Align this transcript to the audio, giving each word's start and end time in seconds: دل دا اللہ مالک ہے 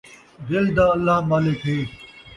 دل 0.49 0.65
دا 0.77 0.85
اللہ 0.95 1.17
مالک 1.29 1.59
ہے 1.67 1.79